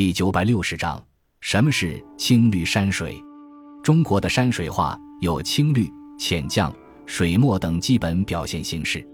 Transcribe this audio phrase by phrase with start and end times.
[0.00, 0.98] 第九百六十章：
[1.42, 3.22] 什么是青绿山水？
[3.82, 5.86] 中国的山水画有青绿、
[6.18, 6.72] 浅绛、
[7.04, 9.06] 水墨等基本表现形式。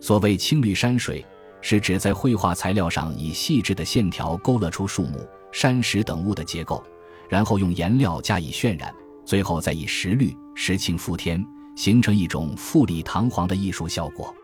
[0.00, 1.24] 所谓青绿山水，
[1.60, 6.84] 是指在绘画材料上以细致的线条勾勒出树木、山石等物的结构，
[7.28, 8.92] 然后用颜料加以渲染，
[9.24, 11.46] 最后再以石绿、石青覆天，
[11.76, 14.34] 形成一种富丽堂皇的艺术效果。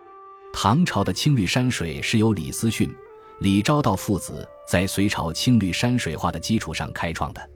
[0.53, 2.89] 唐朝的青绿山水是由李思训、
[3.41, 7.51] 李昭道父子在隋朝青绿山水画的基础上开创的。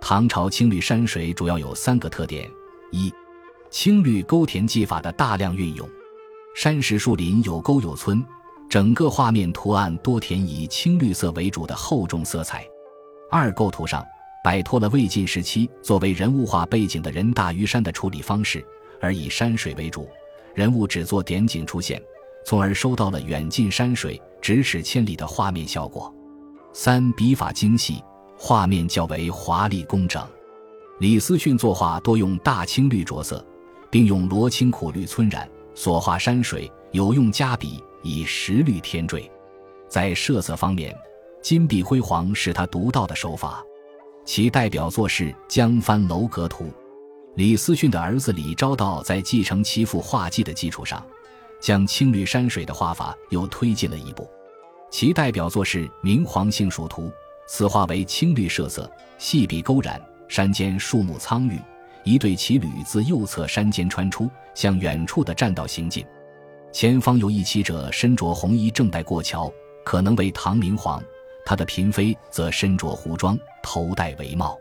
[0.00, 2.48] 唐朝青绿山水主要有三个特点：
[2.92, 3.12] 一、
[3.68, 5.88] 青绿勾填技法的大量运用，
[6.54, 8.24] 山石树林有沟有村，
[8.70, 12.60] 整个画面图案多填以青绿色为主的厚重色彩；
[13.28, 14.06] 二、构图上
[14.44, 18.64] 摆脱了魏晋时期作为人物画背景的人大于山的处理方式，
[19.00, 20.08] 而以山水为主，
[20.54, 22.00] 人物只做点景出现。
[22.46, 26.14] 从而收到了远近山水咫尺千里的画面效果。
[26.72, 28.02] 三笔法精细，
[28.36, 30.26] 画面较为华丽工整。
[31.00, 33.44] 李思训作画多用大青绿着色，
[33.90, 35.48] 并用罗青苦绿皴染。
[35.74, 39.30] 所画山水有用加笔以石绿添缀。
[39.88, 40.94] 在设色方面，
[41.42, 43.64] 金碧辉煌是他独到的手法。
[44.24, 46.64] 其代表作是《江帆楼阁图》。
[47.36, 51.02] 李思训的儿子李昭道在继承其父画技的基础上。
[51.60, 54.28] 将青绿山水的画法又推进了一步，
[54.92, 57.04] 其代表作是《明皇杏树图》。
[57.46, 61.58] 此画为青绿设色，细笔勾染，山间树木苍郁，
[62.04, 66.04] 一对骑旅自右侧山间穿出，向远处的栈道行进，
[66.72, 69.50] 前方有一骑者身着红衣正待过桥，
[69.82, 71.02] 可能为唐明皇。
[71.44, 74.58] 他的嫔妃则身着胡装，头戴帷帽。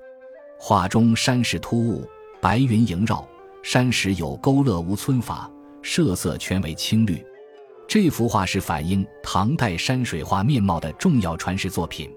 [0.58, 2.08] 画中山势突兀，
[2.40, 3.28] 白云萦绕，
[3.62, 5.52] 山石有勾勒无皴法。
[5.84, 7.26] 设色全为青绿，
[7.94, 12.10] 这幅画是反映唐代山水画面貌的重要传世作品。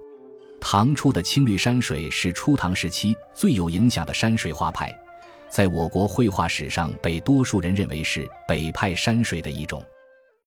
[0.61, 4.97] 唐初的青绿山水是初唐时期最有影响的山水画派，
[5.49, 9.85] 在我国绘画史上被多数人认为是北派山水的一种。